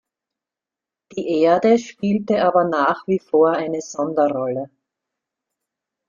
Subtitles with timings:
[1.11, 4.71] Die Erde spielte aber nach wie vor eine Sonderrolle.